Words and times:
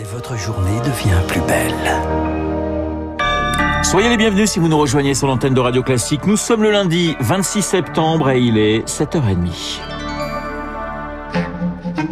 Et 0.00 0.04
votre 0.04 0.36
journée 0.36 0.78
devient 0.84 1.20
plus 1.26 1.40
belle. 1.40 1.74
Soyez 3.82 4.08
les 4.08 4.16
bienvenus 4.16 4.48
si 4.48 4.60
vous 4.60 4.68
nous 4.68 4.78
rejoignez 4.78 5.12
sur 5.12 5.26
l'antenne 5.26 5.54
de 5.54 5.60
Radio 5.60 5.82
Classique. 5.82 6.24
Nous 6.24 6.36
sommes 6.36 6.62
le 6.62 6.70
lundi 6.70 7.16
26 7.18 7.62
septembre 7.62 8.30
et 8.30 8.40
il 8.40 8.58
est 8.58 8.86
7h30. 8.86 9.80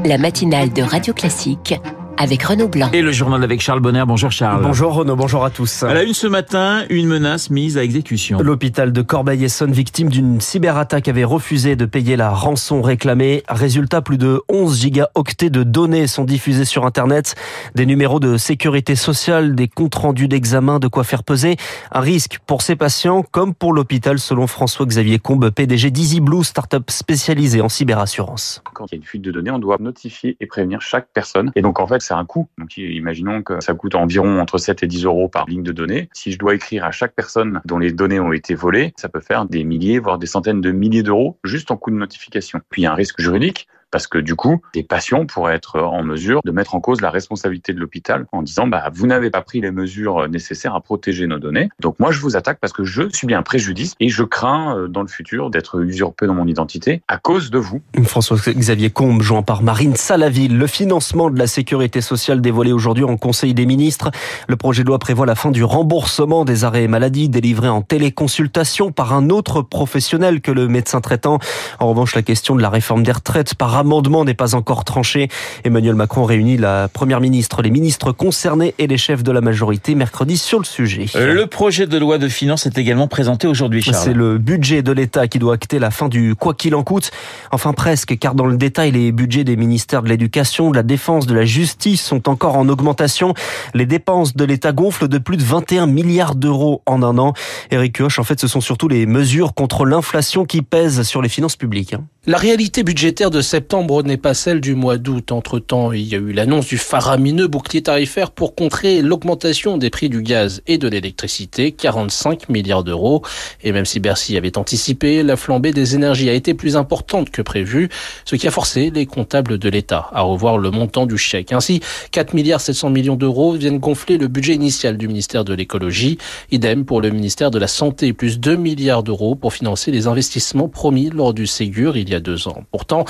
La 0.05 0.19
matinale 0.19 0.73
de 0.73 0.83
Radio 0.83 1.15
Classique 1.15 1.77
avec 2.19 2.43
Renaud 2.43 2.69
Blanc. 2.69 2.91
Et 2.93 3.03
le 3.03 3.13
journal 3.13 3.43
avec 3.43 3.61
Charles 3.61 3.81
Bonner. 3.81 4.05
Bonjour 4.07 4.31
Charles. 4.31 4.63
Bonjour 4.63 4.95
Renaud, 4.95 5.17
bonjour 5.17 5.45
à 5.45 5.51
tous. 5.51 5.83
À 5.83 5.95
la 5.95 6.03
une 6.03 6.15
ce 6.15 6.27
matin, 6.27 6.85
une 6.91 7.07
menace 7.07 7.51
mise 7.51 7.77
à 7.79 7.85
exécution. 7.85 8.39
L'hôpital 8.41 8.93
de 8.93 9.03
Corbeil-Essonne, 9.03 9.73
victime 9.73 10.09
d'une 10.09 10.41
cyberattaque, 10.41 11.09
avait 11.09 11.25
refusé 11.25 11.77
de 11.77 11.85
payer 11.85 12.17
la 12.17 12.31
rançon 12.31 12.83
réclamée. 12.83 13.43
Résultat, 13.49 14.03
plus 14.03 14.19
de 14.19 14.41
11 14.49 14.81
gigaoctets 14.81 15.51
de 15.51 15.63
données 15.63 16.07
sont 16.07 16.25
diffusés 16.25 16.65
sur 16.65 16.87
Internet. 16.87 17.35
Des 17.75 17.87
numéros 17.87 18.21
de 18.21 18.37
sécurité 18.37 18.97
sociale, 18.97 19.55
des 19.55 19.69
comptes 19.69 19.95
rendus 19.95 20.29
d'examen, 20.29 20.79
de 20.79 20.89
quoi 20.89 21.05
faire 21.05 21.25
peser 21.25 21.57
un 21.93 22.01
risque 22.01 22.39
pour 22.47 22.63
ces 22.63 22.77
patients 22.77 23.23
comme 23.23 23.55
pour 23.55 23.73
l'hôpital, 23.73 24.19
selon 24.19 24.47
François-Xavier 24.47 25.19
Combe, 25.19 25.51
PDG 25.51 25.91
d'EasyBlue, 25.91 26.45
start-up 26.45 26.91
spécialisée 26.91 27.61
en 27.61 27.69
cyberassurance. 27.69 28.63
Quand 28.75 28.87
il 28.87 28.95
y 28.95 28.95
a 28.95 28.99
une 28.99 29.05
fuite 29.05 29.23
de 29.23 29.31
données, 29.31 29.51
on 29.51 29.59
doit 29.59 29.77
notifier 29.81 30.37
et 30.41 30.47
prévenir 30.47 30.81
chaque 30.81 31.09
personne. 31.13 31.53
Et 31.55 31.63
donc, 31.63 31.81
en 31.81 31.87
fait, 31.87 32.06
c'est 32.07 32.15
un 32.15 32.25
coût. 32.25 32.49
Donc, 32.59 32.77
imaginons 32.77 33.43
que 33.43 33.61
ça 33.61 33.75
coûte 33.75 33.95
environ 33.95 34.41
entre 34.41 34.59
7 34.59 34.83
et 34.83 34.87
10 34.87 35.05
euros 35.05 35.29
par 35.29 35.47
ligne 35.47 35.63
de 35.63 35.73
données. 35.73 36.09
Si 36.13 36.33
je 36.33 36.39
dois 36.39 36.55
écrire 36.55 36.85
à 36.85 36.91
chaque 36.91 37.15
personne 37.15 37.61
dont 37.65 37.79
les 37.79 37.93
données 37.93 38.21
ont 38.21 38.33
été 38.33 38.55
volées, 38.55 38.95
ça 38.97 39.09
peut 39.09 39.21
faire 39.21 39.45
des 39.47 39.65
milliers, 39.65 39.99
voire 39.99 40.19
des 40.19 40.27
centaines 40.27 40.61
de 40.61 40.71
milliers 40.71 41.03
d'euros 41.03 41.39
juste 41.45 41.71
en 41.71 41.77
coût 41.77 41.91
de 41.91 41.97
notification. 41.97 42.61
Puis, 42.71 42.83
il 42.83 42.85
y 42.85 42.87
a 42.89 42.93
un 42.93 42.95
risque 42.95 43.21
juridique 43.21 43.69
parce 43.91 44.07
que 44.07 44.19
du 44.19 44.35
coup, 44.35 44.61
des 44.75 44.83
patients 44.83 45.27
pourraient 45.27 45.55
être 45.55 45.81
en 45.81 46.03
mesure 46.03 46.41
de 46.45 46.51
mettre 46.51 46.75
en 46.75 46.81
cause 46.81 47.01
la 47.01 47.11
responsabilité 47.11 47.73
de 47.73 47.81
l'hôpital 47.81 48.27
en 48.33 48.43
disant 48.43 48.67
bah 48.67 48.91
vous 48.93 49.07
n'avez 49.07 49.31
pas 49.31 49.43
pris 49.43 49.61
les 49.61 49.71
mesures 49.71 50.29
nécessaires 50.29 50.75
à 50.75 50.81
protéger 50.81 51.27
nos 51.27 51.39
données. 51.39 51.69
Donc 51.81 51.99
moi 51.99 52.11
je 52.11 52.21
vous 52.21 52.37
attaque 52.37 52.59
parce 52.61 52.73
que 52.73 52.85
je 52.85 53.09
suis 53.13 53.27
bien 53.27 53.43
préjudice 53.43 53.95
et 54.01 54.09
je 54.09 54.23
crains 54.23 54.77
euh, 54.77 54.89
dans 54.89 55.03
le 55.03 55.09
futur 55.09 55.51
d'être 55.51 55.81
usurpé 55.81 56.27
dans 56.27 56.35
mon 56.35 56.47
identité 56.47 57.03
à 57.09 57.19
cause 57.19 57.51
de 57.51 57.59
vous. 57.59 57.81
François-Xavier 58.05 58.91
Combe, 58.91 59.23
joint 59.23 59.43
par 59.43 59.63
Marine 59.63 59.97
Salaville, 59.97 60.57
le 60.57 60.67
financement 60.67 61.31
de 61.31 61.39
la 61.39 61.47
sécurité 61.47 62.01
sociale 62.01 62.41
dévoilé 62.41 62.73
aujourd'hui 62.73 63.05
en 63.05 63.17
Conseil 63.17 63.55
des 63.55 63.67
ministres. 63.67 64.11
Le 64.49 64.57
projet 64.57 64.83
de 64.83 64.89
loi 64.89 64.99
prévoit 64.99 65.27
la 65.27 65.35
fin 65.35 65.51
du 65.51 65.65
remboursement 65.65 66.45
des 66.45 66.65
arrêts 66.65 66.89
maladie 66.89 67.29
délivrés 67.29 67.69
en 67.69 67.83
téléconsultation 67.83 68.93
par 68.93 69.13
un 69.13 69.31
autre 69.31 69.63
professionnel 69.63 70.41
que 70.41 70.51
le 70.51 70.69
médecin 70.69 71.01
traitant. 71.01 71.39
En 71.81 71.89
revanche, 71.89 72.15
la 72.15 72.23
question 72.23 72.57
de 72.57 72.63
la 72.63 72.71
réforme 72.71 73.03
des 73.03 73.13
retraites 73.13 73.55
par 73.55 73.76
amendement 73.77 74.25
n'est 74.25 74.35
pas 74.35 74.55
encore 74.55 74.85
tranché. 74.85 75.29
Emmanuel 75.65 75.95
Macron 75.95 76.25
réunit 76.25 76.57
la 76.57 76.89
première 76.89 77.21
ministre, 77.21 77.63
les 77.63 77.71
ministres 77.71 78.13
concernés 78.13 78.75
et 78.79 78.87
les 78.87 78.99
chefs 78.99 79.23
de 79.23 79.33
la 79.33 79.41
majorité 79.41 79.95
mercredi 79.95 80.37
sur 80.37 80.59
le 80.59 80.65
sujet. 80.65 81.07
Le 81.15 81.47
projet 81.47 81.87
de 81.87 81.99
loi 81.99 82.19
de 82.19 82.29
finances 82.29 82.67
est 82.67 82.79
également 82.79 83.09
présenté 83.09 83.47
aujourd'hui, 83.47 83.83
Charles. 83.83 83.97
C'est 84.03 84.13
le 84.15 84.39
budget 84.39 84.83
de 84.83 84.93
l'État 84.93 85.29
qui 85.29 85.39
doit 85.39 85.55
acter 85.55 85.79
la 85.79 85.91
fin 85.91 86.09
du 86.09 86.35
quoi 86.35 86.55
qu'il 86.55 86.75
en 86.75 86.83
coûte. 86.83 87.11
Enfin 87.53 87.73
presque, 87.73 88.19
car 88.19 88.35
dans 88.35 88.47
le 88.47 88.57
détail, 88.57 88.93
les 88.93 89.13
budgets 89.13 89.45
des 89.45 89.57
ministères 89.57 90.03
de 90.03 90.09
l'Éducation, 90.09 90.71
de 90.71 90.77
la 90.77 90.83
Défense, 90.83 91.27
de 91.27 91.35
la 91.35 91.45
Justice 91.45 92.03
sont 92.03 92.29
encore 92.29 92.57
en 92.57 92.69
augmentation. 92.69 93.35
Les 93.75 93.87
dépenses 93.87 94.35
de 94.37 94.45
l'État 94.45 94.73
gonflent 94.73 95.09
de 95.09 95.19
plus 95.19 95.37
de 95.37 95.43
21 95.45 95.87
milliards 95.87 96.35
d'euros 96.35 96.83
en 96.87 97.03
un 97.03 97.19
an. 97.19 97.33
Eric 97.71 97.97
Kioch, 97.97 98.19
en 98.19 98.25
fait, 98.25 98.41
ce 98.41 98.49
sont 98.49 98.61
surtout 98.61 98.89
les 98.89 99.07
mesures 99.07 99.55
contre 99.55 99.85
l'inflation 99.85 100.45
qui 100.45 100.63
pèsent 100.63 101.03
sur 101.03 101.23
les 101.23 101.29
finances 101.29 101.57
publiques. 101.57 101.95
hein. 101.95 102.05
La 102.29 102.39
réalité 102.39 102.83
budgétaire 102.83 103.31
de 103.31 103.41
septembre 103.67 104.05
n'est 104.05 104.17
pas 104.17 104.33
celle 104.33 104.61
du 104.61 104.77
mois 104.77 104.97
d'août. 104.97 105.33
Entre-temps, 105.33 105.91
il 105.91 106.03
y 106.03 106.15
a 106.15 106.19
eu 106.19 106.31
l'annonce 106.31 106.69
du 106.69 106.79
faramineux 106.79 107.49
bouclier 107.49 107.83
tarifaire 107.83 108.31
pour 108.31 108.55
contrer 108.55 109.03
l'augmentation 109.03 109.77
des 109.77 109.91
prix 109.91 110.09
du 110.09 110.23
gaz 110.23 110.63
et 110.69 110.79
de 110.79 110.87
l'électricité, 110.87 111.73
45 111.73 112.49
milliards 112.49 112.85
d'euros. 112.85 113.23
Et 113.65 113.73
même 113.73 113.85
si 113.85 113.99
Bercy 113.99 114.37
avait 114.37 114.57
anticipé, 114.57 115.25
la 115.25 115.35
flambée 115.35 115.73
des 115.73 115.97
énergies 115.97 116.31
a 116.31 116.33
été 116.33 116.55
plus 116.55 116.77
importante 116.77 117.31
que 117.31 117.43
prévu, 117.43 117.89
ce 118.25 118.37
qui 118.37 118.47
a 118.47 118.53
forcé 118.53 118.91
les 118.95 119.05
comptables 119.05 119.59
de 119.59 119.69
l'État 119.69 120.11
à 120.13 120.21
revoir 120.21 120.59
le 120.59 120.71
montant 120.71 121.05
du 121.05 121.19
chèque. 121.19 121.53
Ainsi, 121.53 121.81
4 122.13 122.35
milliards 122.35 122.61
700 122.61 122.91
millions 122.91 123.17
d'euros 123.17 123.55
viennent 123.55 123.81
gonfler 123.81 124.17
le 124.17 124.29
budget 124.29 124.55
initial 124.55 124.97
du 124.97 125.09
ministère 125.09 125.45
de 125.45 125.55
l'écologie. 125.55 126.19
Idem 126.53 126.85
pour 126.85 127.01
le 127.01 127.11
ministère 127.11 127.51
de 127.51 127.59
la 127.59 127.67
Santé, 127.67 128.13
plus 128.13 128.39
2 128.39 128.55
milliards 128.55 129.03
d'euros 129.03 129.35
pour 129.35 129.53
financer 129.53 129.91
les 129.91 130.07
investissements 130.07 130.69
promis 130.69 131.11
lors 131.11 131.35
du 131.35 131.49
Ségur 131.49 131.97
il 131.97 132.09
y 132.09 132.15
a 132.15 132.21
deux 132.21 132.47
ans. 132.47 132.63
Pourtant, 132.71 133.05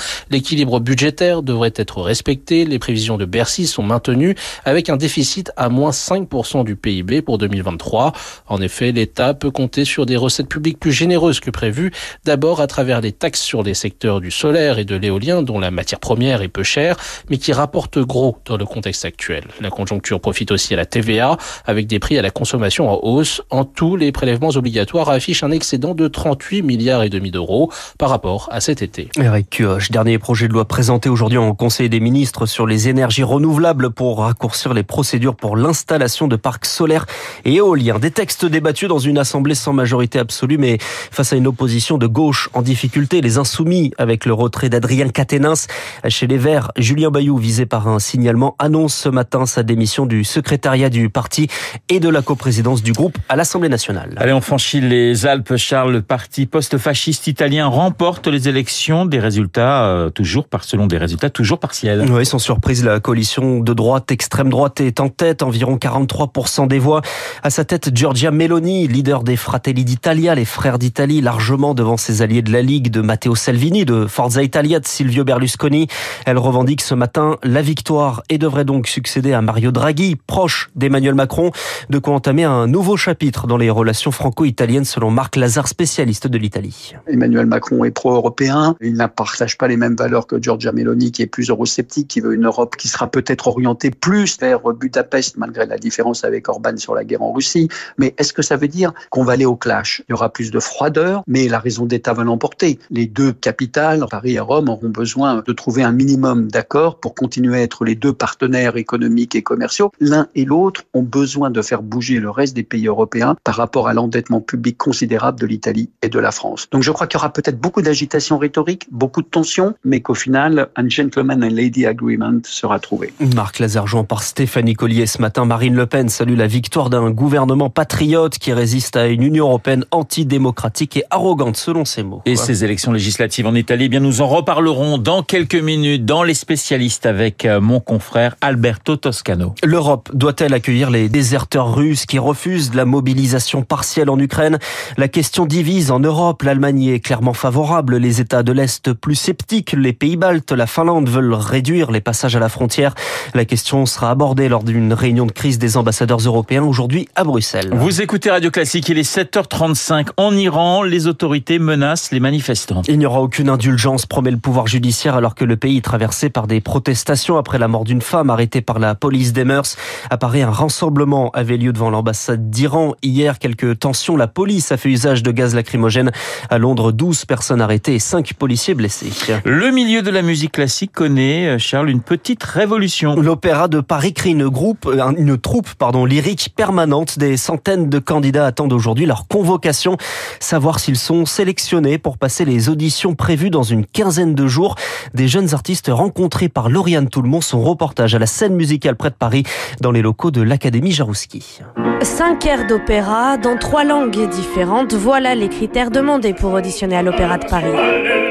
l'équilibre 0.47 0.79
budgétaire 0.79 1.43
devrait 1.43 1.73
être 1.75 2.01
respecté. 2.01 2.63
Les 2.63 2.79
prévisions 2.79 3.17
de 3.17 3.25
Bercy 3.25 3.67
sont 3.67 3.83
maintenues 3.83 4.33
avec 4.63 4.89
un 4.89 4.95
déficit 4.95 5.51
à 5.57 5.67
moins 5.67 5.89
5% 5.89 6.63
du 6.63 6.77
PIB 6.77 7.21
pour 7.21 7.37
2023. 7.37 8.13
En 8.47 8.61
effet, 8.61 8.93
l'État 8.93 9.33
peut 9.33 9.51
compter 9.51 9.83
sur 9.83 10.05
des 10.05 10.15
recettes 10.15 10.47
publiques 10.47 10.79
plus 10.79 10.93
généreuses 10.93 11.41
que 11.41 11.51
prévu. 11.51 11.91
D'abord 12.23 12.61
à 12.61 12.67
travers 12.67 13.01
les 13.01 13.11
taxes 13.11 13.41
sur 13.41 13.61
les 13.61 13.73
secteurs 13.73 14.21
du 14.21 14.31
solaire 14.31 14.79
et 14.79 14.85
de 14.85 14.95
l'éolien 14.95 15.41
dont 15.41 15.59
la 15.59 15.69
matière 15.69 15.99
première 15.99 16.41
est 16.41 16.47
peu 16.47 16.63
chère, 16.63 16.95
mais 17.29 17.37
qui 17.37 17.51
rapportent 17.51 17.99
gros 17.99 18.37
dans 18.45 18.55
le 18.55 18.65
contexte 18.65 19.03
actuel. 19.03 19.43
La 19.59 19.69
conjoncture 19.69 20.21
profite 20.21 20.53
aussi 20.53 20.73
à 20.73 20.77
la 20.77 20.85
TVA 20.85 21.35
avec 21.65 21.87
des 21.87 21.99
prix 21.99 22.17
à 22.17 22.21
la 22.21 22.29
consommation 22.29 22.89
en 22.89 23.01
hausse. 23.03 23.41
En 23.49 23.65
tout, 23.65 23.97
les 23.97 24.13
prélèvements 24.13 24.51
obligatoires 24.55 25.09
affichent 25.09 25.43
un 25.43 25.51
excédent 25.51 25.93
de 25.93 26.07
38 26.07 26.61
milliards 26.61 27.03
et 27.03 27.09
demi 27.09 27.31
d'euros 27.31 27.69
par 27.97 28.09
rapport 28.09 28.47
à 28.49 28.61
cet 28.61 28.81
été. 28.81 29.09
Eric 29.19 29.61
dernier 29.91 30.17
projet 30.19 30.36
de 30.45 30.53
loi 30.53 30.65
présenté 30.65 31.09
aujourd'hui 31.09 31.39
en 31.39 31.55
Conseil 31.55 31.89
des 31.89 31.99
ministres 31.99 32.45
sur 32.45 32.67
les 32.67 32.89
énergies 32.89 33.23
renouvelables 33.23 33.89
pour 33.89 34.19
raccourcir 34.19 34.75
les 34.75 34.83
procédures 34.83 35.35
pour 35.35 35.57
l'installation 35.57 36.27
de 36.27 36.35
parcs 36.35 36.67
solaires 36.67 37.07
et 37.43 37.55
éoliens. 37.55 37.97
Des 37.97 38.11
textes 38.11 38.45
débattus 38.45 38.87
dans 38.87 38.99
une 38.99 39.17
assemblée 39.17 39.55
sans 39.55 39.73
majorité 39.73 40.19
absolue, 40.19 40.59
mais 40.59 40.77
face 40.79 41.33
à 41.33 41.37
une 41.37 41.47
opposition 41.47 41.97
de 41.97 42.05
gauche 42.05 42.49
en 42.53 42.61
difficulté, 42.61 43.21
les 43.21 43.39
insoumis 43.39 43.91
avec 43.97 44.27
le 44.27 44.33
retrait 44.33 44.69
d'Adrien 44.69 45.09
Quatennens 45.09 45.67
chez 46.07 46.27
les 46.27 46.37
Verts. 46.37 46.71
Julien 46.77 47.09
Bayou, 47.09 47.37
visé 47.37 47.65
par 47.65 47.87
un 47.87 47.97
signalement, 47.97 48.55
annonce 48.59 48.93
ce 48.93 49.09
matin 49.09 49.47
sa 49.47 49.63
démission 49.63 50.05
du 50.05 50.23
secrétariat 50.23 50.91
du 50.91 51.09
parti 51.09 51.47
et 51.89 51.99
de 51.99 52.09
la 52.09 52.21
coprésidence 52.21 52.83
du 52.83 52.91
groupe 52.91 53.17
à 53.27 53.35
l'Assemblée 53.35 53.69
nationale. 53.69 54.13
Allez, 54.17 54.33
on 54.33 54.41
franchit 54.41 54.81
les 54.81 55.25
Alpes, 55.25 55.55
Charles. 55.57 55.93
Le 55.93 56.01
parti 56.03 56.45
post-fasciste 56.45 57.25
italien 57.25 57.65
remporte 57.65 58.27
les 58.27 58.47
élections. 58.49 59.05
Des 59.05 59.19
résultats 59.19 59.85
euh, 59.85 60.09
toujours 60.11 60.26
par 60.49 60.63
selon 60.63 60.87
des 60.87 60.97
résultats 60.97 61.29
toujours 61.29 61.59
partiels. 61.59 62.05
Oui, 62.11 62.25
sans 62.25 62.39
surprise, 62.39 62.83
la 62.83 62.99
coalition 62.99 63.59
de 63.59 63.73
droite, 63.73 64.11
extrême 64.11 64.49
droite 64.49 64.81
est 64.81 64.99
en 64.99 65.09
tête, 65.09 65.41
environ 65.41 65.77
43% 65.77 66.67
des 66.67 66.79
voix. 66.79 67.01
À 67.43 67.49
sa 67.49 67.63
tête, 67.63 67.95
Giorgia 67.95 68.31
Meloni, 68.31 68.87
leader 68.87 69.23
des 69.23 69.37
Fratelli 69.37 69.85
d'Italia, 69.85 70.35
les 70.35 70.45
frères 70.45 70.79
d'Italie, 70.79 71.21
largement 71.21 71.73
devant 71.73 71.97
ses 71.97 72.21
alliés 72.21 72.41
de 72.41 72.51
la 72.51 72.61
Ligue, 72.61 72.89
de 72.89 73.01
Matteo 73.01 73.35
Salvini, 73.35 73.85
de 73.85 74.05
Forza 74.05 74.43
Italia, 74.43 74.79
de 74.79 74.87
Silvio 74.87 75.23
Berlusconi. 75.23 75.87
Elle 76.25 76.37
revendique 76.37 76.81
ce 76.81 76.95
matin 76.95 77.37
la 77.43 77.61
victoire 77.61 78.23
et 78.29 78.37
devrait 78.37 78.65
donc 78.65 78.87
succéder 78.87 79.33
à 79.33 79.41
Mario 79.41 79.71
Draghi, 79.71 80.15
proche 80.15 80.69
d'Emmanuel 80.75 81.15
Macron, 81.15 81.51
de 81.89 81.99
quoi 81.99 82.13
entamer 82.15 82.43
un 82.43 82.67
nouveau 82.67 82.97
chapitre 82.97 83.47
dans 83.47 83.57
les 83.57 83.69
relations 83.69 84.11
franco-italiennes 84.11 84.85
selon 84.85 85.11
Marc 85.11 85.35
Lazare, 85.35 85.67
spécialiste 85.67 86.27
de 86.27 86.37
l'Italie. 86.37 86.95
Emmanuel 87.07 87.45
Macron 87.45 87.85
est 87.85 87.91
pro-européen, 87.91 88.75
il 88.81 88.93
ne 88.93 89.05
partage 89.05 89.57
pas 89.57 89.67
les 89.67 89.77
mêmes 89.77 89.95
valeurs 89.95 90.16
que 90.25 90.41
Giorgia 90.41 90.71
Meloni 90.71 91.11
qui 91.11 91.21
est 91.21 91.27
plus 91.27 91.49
eurosceptique, 91.49 92.07
qui 92.07 92.21
veut 92.21 92.33
une 92.33 92.45
Europe 92.45 92.75
qui 92.77 92.87
sera 92.87 93.07
peut-être 93.07 93.47
orientée 93.47 93.91
plus 93.91 94.39
vers 94.39 94.61
Budapest 94.73 95.37
malgré 95.37 95.65
la 95.65 95.77
différence 95.77 96.23
avec 96.23 96.49
Orban 96.49 96.77
sur 96.77 96.95
la 96.95 97.03
guerre 97.03 97.21
en 97.21 97.33
Russie. 97.33 97.67
Mais 97.97 98.15
est-ce 98.17 98.33
que 98.33 98.41
ça 98.41 98.55
veut 98.55 98.67
dire 98.67 98.93
qu'on 99.09 99.23
va 99.23 99.33
aller 99.33 99.45
au 99.45 99.55
clash? 99.55 100.01
Il 100.07 100.11
y 100.11 100.13
aura 100.13 100.31
plus 100.31 100.51
de 100.51 100.59
froideur, 100.59 101.23
mais 101.27 101.47
la 101.47 101.59
raison 101.59 101.85
d'État 101.85 102.13
va 102.13 102.23
l'emporter. 102.23 102.79
Les 102.89 103.05
deux 103.05 103.33
capitales, 103.33 104.05
Paris 104.09 104.33
et 104.33 104.39
Rome, 104.39 104.69
auront 104.69 104.89
besoin 104.89 105.43
de 105.45 105.53
trouver 105.53 105.83
un 105.83 105.91
minimum 105.91 106.49
d'accords 106.49 106.99
pour 106.99 107.13
continuer 107.13 107.57
à 107.57 107.61
être 107.61 107.83
les 107.85 107.95
deux 107.95 108.13
partenaires 108.13 108.77
économiques 108.77 109.35
et 109.35 109.43
commerciaux. 109.43 109.91
L'un 109.99 110.27
et 110.35 110.45
l'autre 110.45 110.83
ont 110.93 111.03
besoin 111.03 111.49
de 111.49 111.61
faire 111.61 111.83
bouger 111.83 112.19
le 112.19 112.29
reste 112.29 112.55
des 112.55 112.63
pays 112.63 112.87
européens 112.87 113.35
par 113.43 113.55
rapport 113.55 113.87
à 113.87 113.93
l'endettement 113.93 114.41
public 114.41 114.77
considérable 114.77 115.39
de 115.39 115.45
l'Italie 115.45 115.89
et 116.01 116.09
de 116.09 116.19
la 116.19 116.31
France. 116.31 116.67
Donc 116.71 116.83
je 116.83 116.91
crois 116.91 117.07
qu'il 117.07 117.17
y 117.17 117.21
aura 117.21 117.33
peut-être 117.33 117.59
beaucoup 117.59 117.81
d'agitation 117.81 118.37
rhétorique, 118.37 118.87
beaucoup 118.91 119.21
de 119.21 119.27
tensions, 119.27 119.75
mais 119.83 120.01
qu'au 120.07 120.13
final, 120.13 120.69
un 120.77 120.87
gentleman 120.87 121.43
and 121.43 121.49
lady 121.49 121.85
agreement 121.85 122.39
sera 122.45 122.79
trouvé. 122.79 123.13
Marc 123.35 123.59
Lazarjean 123.59 124.05
par 124.05 124.23
Stéphanie 124.23 124.73
Collier 124.73 125.05
ce 125.05 125.21
matin. 125.21 125.43
Marine 125.43 125.75
Le 125.75 125.85
Pen 125.85 126.07
salue 126.07 126.37
la 126.37 126.47
victoire 126.47 126.89
d'un 126.89 127.11
gouvernement 127.11 127.69
patriote 127.69 128.37
qui 128.37 128.53
résiste 128.53 128.95
à 128.95 129.07
une 129.07 129.21
Union 129.21 129.47
européenne 129.47 129.83
antidémocratique 129.91 130.95
et 130.95 131.03
arrogante, 131.09 131.57
selon 131.57 131.83
ses 131.83 132.03
mots. 132.03 132.21
Et 132.25 132.37
ces 132.37 132.63
élections 132.63 132.93
législatives 132.93 133.47
en 133.47 133.53
Italie, 133.53 133.85
eh 133.85 133.89
bien 133.89 133.99
nous 133.99 134.21
en 134.21 134.27
reparlerons 134.27 134.97
dans 134.97 135.23
quelques 135.23 135.55
minutes 135.55 136.05
dans 136.05 136.23
les 136.23 136.33
spécialistes 136.33 137.05
avec 137.05 137.43
euh, 137.43 137.59
mon 137.59 137.81
confrère 137.81 138.37
Alberto 138.39 138.95
Toscano. 138.95 139.55
L'Europe 139.61 140.09
doit-elle 140.13 140.53
accueillir 140.53 140.89
les 140.89 141.09
déserteurs 141.09 141.75
russes 141.75 142.05
qui 142.05 142.17
refusent 142.17 142.73
la 142.73 142.85
mobilisation 142.85 143.61
partielle 143.61 144.09
en 144.09 144.17
Ukraine? 144.17 144.57
La 144.95 145.09
question 145.09 145.45
divise 145.45 145.91
en 145.91 145.99
Europe. 145.99 146.43
L'Allemagne 146.43 146.85
est 146.85 147.01
clairement 147.01 147.33
favorable, 147.33 147.97
les 147.97 148.21
États 148.21 148.43
de 148.43 148.53
l'Est 148.53 148.93
plus 148.93 149.15
sceptiques, 149.15 149.73
les 149.73 149.96
pays 149.97 150.15
baltes, 150.15 150.51
la 150.51 150.67
Finlande 150.67 151.09
veulent 151.09 151.33
réduire 151.33 151.91
les 151.91 152.01
passages 152.01 152.35
à 152.35 152.39
la 152.39 152.49
frontière. 152.49 152.93
La 153.33 153.45
question 153.45 153.85
sera 153.85 154.11
abordée 154.11 154.47
lors 154.47 154.63
d'une 154.63 154.93
réunion 154.93 155.25
de 155.25 155.31
crise 155.31 155.57
des 155.59 155.75
ambassadeurs 155.75 156.19
européens 156.19 156.63
aujourd'hui 156.63 157.09
à 157.15 157.23
Bruxelles. 157.23 157.69
Vous 157.73 158.01
écoutez 158.01 158.31
Radio 158.31 158.51
Classique, 158.51 158.87
il 158.89 158.97
est 158.97 159.17
7h35. 159.17 160.07
En 160.17 160.35
Iran, 160.35 160.83
les 160.83 161.07
autorités 161.07 161.59
menacent 161.59 162.11
les 162.11 162.19
manifestants. 162.19 162.83
Il 162.87 162.99
n'y 162.99 163.05
aura 163.05 163.21
aucune 163.21 163.49
indulgence, 163.49 164.05
promet 164.05 164.31
le 164.31 164.37
pouvoir 164.37 164.67
judiciaire, 164.67 165.15
alors 165.15 165.35
que 165.35 165.45
le 165.45 165.57
pays 165.57 165.77
est 165.77 165.85
traversé 165.85 166.29
par 166.29 166.47
des 166.47 166.61
protestations 166.61 167.37
après 167.37 167.57
la 167.57 167.67
mort 167.67 167.83
d'une 167.83 168.01
femme 168.01 168.29
arrêtée 168.29 168.61
par 168.61 168.79
la 168.79 168.95
police 168.95 169.33
des 169.33 169.43
mœurs. 169.43 169.75
Apparaît 170.09 170.43
un 170.43 170.51
rassemblement 170.51 171.31
avait 171.31 171.57
lieu 171.57 171.73
devant 171.73 171.89
l'ambassade 171.89 172.49
d'Iran. 172.49 172.93
Hier, 173.01 173.39
quelques 173.39 173.79
tensions. 173.79 174.15
La 174.15 174.27
police 174.27 174.71
a 174.71 174.77
fait 174.77 174.89
usage 174.89 175.23
de 175.23 175.31
gaz 175.31 175.55
lacrymogène. 175.55 176.11
À 176.49 176.57
Londres, 176.57 176.91
12 176.91 177.25
personnes 177.25 177.61
arrêtées 177.61 177.95
et 177.95 177.99
5 177.99 178.33
policiers 178.33 178.73
blessés. 178.73 179.11
Le 179.43 179.71
milieu 179.77 180.01
de 180.01 180.09
la 180.09 180.23
musique 180.23 180.53
classique 180.53 180.91
connaît, 180.91 181.49
euh, 181.49 181.57
Charles, 181.59 181.91
une 181.91 182.01
petite 182.01 182.41
révolution. 182.41 183.15
L'Opéra 183.15 183.67
de 183.67 183.79
Paris 183.79 184.11
crée 184.11 184.31
une, 184.31 184.47
groupe, 184.47 184.87
euh, 184.87 185.11
une 185.15 185.37
troupe 185.37 185.71
pardon, 185.75 186.03
lyrique 186.03 186.51
permanente. 186.55 187.19
Des 187.19 187.37
centaines 187.37 187.87
de 187.87 187.99
candidats 187.99 188.47
attendent 188.47 188.73
aujourd'hui 188.73 189.05
leur 189.05 189.27
convocation. 189.27 189.95
Savoir 190.39 190.79
s'ils 190.79 190.97
sont 190.97 191.27
sélectionnés 191.27 191.99
pour 191.99 192.17
passer 192.17 192.43
les 192.43 192.69
auditions 192.69 193.13
prévues 193.13 193.51
dans 193.51 193.61
une 193.61 193.85
quinzaine 193.85 194.33
de 194.33 194.47
jours. 194.47 194.73
Des 195.13 195.27
jeunes 195.27 195.53
artistes 195.53 195.91
rencontrés 195.93 196.49
par 196.49 196.69
Lauriane 196.69 197.07
Toulmont. 197.07 197.41
Son 197.41 197.61
reportage 197.61 198.15
à 198.15 198.19
la 198.19 198.25
scène 198.25 198.55
musicale 198.55 198.95
près 198.95 199.11
de 199.11 199.15
Paris, 199.15 199.43
dans 199.79 199.91
les 199.91 200.01
locaux 200.01 200.31
de 200.31 200.41
l'Académie 200.41 200.91
Jarouski. 200.91 201.59
Cinq 202.01 202.47
airs 202.47 202.65
d'opéra 202.65 203.37
dans 203.37 203.57
trois 203.57 203.83
langues 203.83 204.27
différentes, 204.27 204.95
voilà 204.95 205.35
les 205.35 205.49
critères 205.49 205.91
demandés 205.91 206.33
pour 206.33 206.53
auditionner 206.53 206.95
à 206.95 207.03
l'Opéra 207.03 207.37
de 207.37 207.45
Paris. 207.45 208.26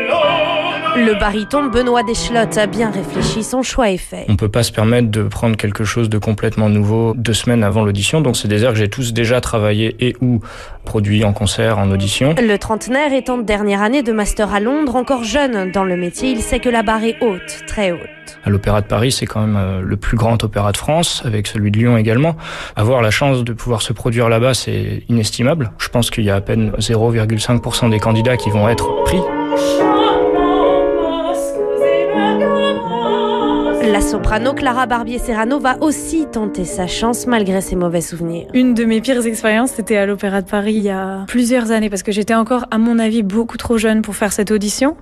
Le 0.96 1.12
baryton 1.20 1.66
Benoît 1.66 2.02
Deschlottes 2.02 2.56
a 2.56 2.66
bien 2.66 2.90
réfléchi, 2.90 3.44
son 3.44 3.62
choix 3.62 3.90
est 3.90 3.98
fait. 3.98 4.24
On 4.30 4.36
peut 4.36 4.48
pas 4.48 4.62
se 4.62 4.72
permettre 4.72 5.10
de 5.10 5.24
prendre 5.24 5.54
quelque 5.54 5.84
chose 5.84 6.08
de 6.08 6.16
complètement 6.16 6.70
nouveau 6.70 7.12
deux 7.14 7.34
semaines 7.34 7.62
avant 7.62 7.84
l'audition, 7.84 8.22
donc 8.22 8.34
c'est 8.34 8.48
des 8.48 8.64
airs 8.64 8.72
que 8.72 8.78
j'ai 8.78 8.88
tous 8.88 9.12
déjà 9.12 9.42
travaillé 9.42 9.94
et 10.00 10.16
ou 10.22 10.40
produit 10.86 11.22
en 11.24 11.34
concert, 11.34 11.78
en 11.78 11.90
audition. 11.90 12.34
Le 12.38 12.56
trentenaire 12.56 13.12
est 13.12 13.28
en 13.28 13.36
dernière 13.36 13.82
année 13.82 14.02
de 14.02 14.10
master 14.12 14.54
à 14.54 14.58
Londres, 14.58 14.96
encore 14.96 15.22
jeune 15.22 15.70
dans 15.70 15.84
le 15.84 15.98
métier, 15.98 16.30
il 16.30 16.40
sait 16.40 16.60
que 16.60 16.70
la 16.70 16.82
barre 16.82 17.04
est 17.04 17.18
haute, 17.20 17.64
très 17.66 17.92
haute. 17.92 18.00
À 18.44 18.48
l'Opéra 18.48 18.80
de 18.80 18.86
Paris, 18.86 19.12
c'est 19.12 19.26
quand 19.26 19.42
même 19.42 19.56
euh, 19.56 19.82
le 19.82 19.96
plus 19.98 20.16
grand 20.16 20.42
opéra 20.44 20.72
de 20.72 20.78
France, 20.78 21.22
avec 21.26 21.46
celui 21.46 21.70
de 21.70 21.78
Lyon 21.78 21.98
également. 21.98 22.36
Avoir 22.74 23.02
la 23.02 23.10
chance 23.10 23.44
de 23.44 23.52
pouvoir 23.52 23.82
se 23.82 23.92
produire 23.92 24.30
là-bas, 24.30 24.54
c'est 24.54 25.02
inestimable. 25.10 25.72
Je 25.78 25.88
pense 25.88 26.10
qu'il 26.10 26.24
y 26.24 26.30
a 26.30 26.36
à 26.36 26.40
peine 26.40 26.72
0,5% 26.78 27.90
des 27.90 28.00
candidats 28.00 28.38
qui 28.38 28.48
vont 28.48 28.68
être 28.68 29.04
pris. 29.04 29.20
Soprano 34.06 34.54
Clara 34.54 34.86
Barbier-Serrano 34.86 35.58
va 35.58 35.78
aussi 35.80 36.26
tenter 36.30 36.64
sa 36.64 36.86
chance 36.86 37.26
malgré 37.26 37.60
ses 37.60 37.74
mauvais 37.74 38.00
souvenirs. 38.00 38.46
Une 38.54 38.72
de 38.72 38.84
mes 38.84 39.00
pires 39.00 39.26
expériences, 39.26 39.72
c'était 39.72 39.96
à 39.96 40.06
l'Opéra 40.06 40.42
de 40.42 40.48
Paris 40.48 40.74
il 40.74 40.84
y 40.84 40.90
a 40.90 41.24
plusieurs 41.26 41.72
années 41.72 41.90
parce 41.90 42.04
que 42.04 42.12
j'étais 42.12 42.34
encore, 42.34 42.66
à 42.70 42.78
mon 42.78 43.00
avis, 43.00 43.24
beaucoup 43.24 43.56
trop 43.56 43.78
jeune 43.78 44.02
pour 44.02 44.14
faire 44.14 44.32
cette 44.32 44.52
audition. 44.52 44.96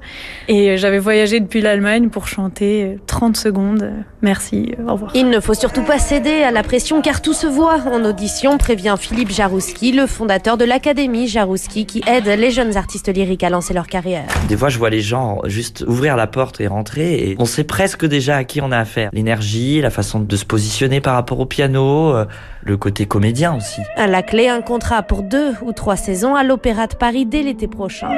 Et 0.48 0.78
j'avais 0.78 0.98
voyagé 0.98 1.38
depuis 1.40 1.60
l'Allemagne 1.60 2.08
pour 2.08 2.28
chanter 2.28 2.98
30 3.06 3.36
secondes. 3.36 3.92
Merci, 4.22 4.72
au 4.88 4.92
revoir. 4.92 5.10
Il 5.14 5.28
ne 5.28 5.38
faut 5.38 5.52
surtout 5.52 5.82
pas 5.82 5.98
céder 5.98 6.42
à 6.42 6.50
la 6.50 6.62
pression 6.62 7.02
car 7.02 7.20
tout 7.20 7.34
se 7.34 7.46
voit 7.46 7.80
en 7.92 8.06
audition, 8.06 8.56
prévient 8.56 8.94
Philippe 8.98 9.30
Jarouski, 9.30 9.92
le 9.92 10.06
fondateur 10.06 10.56
de 10.56 10.64
l'Académie 10.64 11.28
Jarouski 11.28 11.84
qui 11.84 12.02
aide 12.06 12.26
les 12.26 12.50
jeunes 12.50 12.78
artistes 12.78 13.14
lyriques 13.14 13.44
à 13.44 13.50
lancer 13.50 13.74
leur 13.74 13.86
carrière. 13.86 14.24
Des 14.48 14.56
fois, 14.56 14.70
je 14.70 14.78
vois 14.78 14.88
les 14.88 15.02
gens 15.02 15.40
juste 15.44 15.84
ouvrir 15.86 16.16
la 16.16 16.26
porte 16.26 16.62
et 16.62 16.66
rentrer 16.66 17.28
et 17.28 17.36
on 17.38 17.44
sait 17.44 17.64
presque 17.64 18.06
déjà 18.06 18.36
à 18.36 18.44
qui 18.44 18.62
on 18.62 18.72
a 18.72 18.78
affaire. 18.78 19.03
L'énergie, 19.12 19.80
la 19.80 19.90
façon 19.90 20.20
de 20.20 20.36
se 20.36 20.44
positionner 20.44 21.00
par 21.00 21.14
rapport 21.14 21.40
au 21.40 21.46
piano, 21.46 22.14
euh, 22.14 22.24
le 22.62 22.76
côté 22.76 23.06
comédien 23.06 23.56
aussi. 23.56 23.80
À 23.96 24.06
la 24.06 24.22
clé, 24.22 24.48
un 24.48 24.62
contrat 24.62 25.02
pour 25.02 25.22
deux 25.22 25.52
ou 25.62 25.72
trois 25.72 25.96
saisons 25.96 26.34
à 26.34 26.42
l'Opéra 26.42 26.86
de 26.86 26.94
Paris 26.94 27.26
dès 27.26 27.42
l'été 27.42 27.68
prochain. 27.68 28.08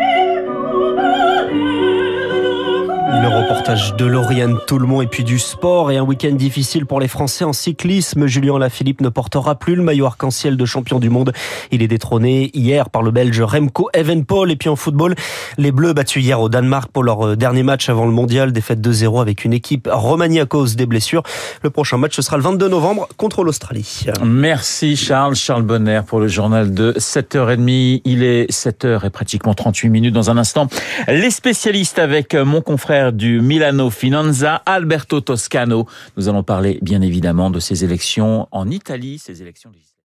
Le 3.22 3.28
reportage 3.28 3.94
de 3.96 4.04
Lauriane 4.04 4.58
Toulmont 4.66 5.00
et 5.00 5.06
puis 5.06 5.24
du 5.24 5.38
sport 5.38 5.90
et 5.90 5.96
un 5.96 6.02
week-end 6.02 6.32
difficile 6.32 6.84
pour 6.84 7.00
les 7.00 7.08
Français 7.08 7.44
en 7.44 7.52
cyclisme. 7.52 8.26
Julien 8.26 8.58
Lafilippe 8.58 9.00
ne 9.00 9.08
portera 9.08 9.54
plus 9.54 9.74
le 9.74 9.82
maillot 9.82 10.06
arc-en-ciel 10.06 10.56
de 10.56 10.64
champion 10.64 10.98
du 10.98 11.08
monde. 11.08 11.32
Il 11.70 11.82
est 11.82 11.88
détrôné 11.88 12.50
hier 12.52 12.90
par 12.90 13.02
le 13.02 13.10
Belge 13.10 13.40
Remco 13.40 13.88
Evenpol. 13.94 14.50
Et 14.50 14.56
puis 14.56 14.68
en 14.68 14.76
football, 14.76 15.14
les 15.56 15.72
Bleus 15.72 15.94
battus 15.94 16.22
hier 16.22 16.40
au 16.40 16.48
Danemark 16.48 16.90
pour 16.92 17.04
leur 17.04 17.36
dernier 17.36 17.62
match 17.62 17.88
avant 17.88 18.04
le 18.04 18.12
mondial. 18.12 18.52
Défaite 18.52 18.80
2-0 18.80 19.20
avec 19.20 19.44
une 19.44 19.52
équipe 19.52 19.88
remaniée 19.90 20.40
à 20.40 20.46
cause 20.46 20.76
des 20.76 20.86
blessures. 20.86 21.22
Le 21.62 21.70
prochain 21.70 21.96
match 21.96 22.14
ce 22.16 22.22
sera 22.22 22.36
le 22.36 22.42
22 22.42 22.68
novembre 22.68 23.08
contre 23.16 23.44
l'Australie. 23.44 24.04
Merci 24.24 24.96
Charles. 24.96 25.36
Charles 25.36 25.62
Bonner 25.62 26.02
pour 26.06 26.20
le 26.20 26.28
journal 26.28 26.74
de 26.74 26.92
7h30. 26.92 28.02
Il 28.04 28.22
est 28.22 28.50
7h 28.50 29.06
et 29.06 29.10
pratiquement 29.10 29.54
38 29.54 29.88
minutes 29.88 30.14
dans 30.14 30.30
un 30.30 30.36
instant. 30.36 30.68
Les 31.08 31.30
spécialistes 31.30 31.98
avec 31.98 32.34
mon 32.34 32.60
confrère 32.60 33.05
du 33.12 33.40
Milano 33.40 33.90
Finanza, 33.90 34.56
Alberto 34.66 35.20
Toscano. 35.20 35.86
Nous 36.16 36.28
allons 36.28 36.42
parler 36.42 36.78
bien 36.82 37.00
évidemment 37.02 37.50
de 37.50 37.60
ces 37.60 37.84
élections 37.84 38.48
en 38.50 38.70
Italie, 38.70 39.18
ces 39.18 39.42
élections 39.42 39.70
législatives. 39.70 39.86